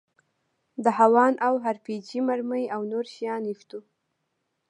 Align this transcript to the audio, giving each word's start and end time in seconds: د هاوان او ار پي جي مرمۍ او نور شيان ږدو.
د 0.83 0.85
هاوان 0.97 1.33
او 1.47 1.53
ار 1.69 1.77
پي 1.85 1.95
جي 2.07 2.19
مرمۍ 2.27 2.63
او 2.75 2.81
نور 2.91 3.05
شيان 3.15 3.43
ږدو. 3.59 3.79